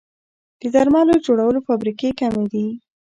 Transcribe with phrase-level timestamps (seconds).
[0.61, 2.67] د درملو جوړولو فابریکې کمې دي